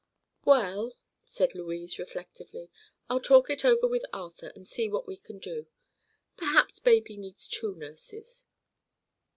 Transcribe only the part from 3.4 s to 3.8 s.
it